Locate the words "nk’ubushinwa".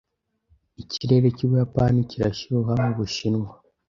2.79-3.49